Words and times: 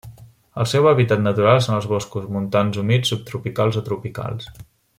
El 0.61 0.67
seu 0.69 0.87
hàbitat 0.91 1.21
natural 1.25 1.61
són 1.65 1.75
els 1.77 1.87
boscos 1.91 2.25
montans 2.37 2.81
humits 2.85 3.13
subtropicals 3.15 3.79
o 3.83 3.85
tropicals. 3.91 4.49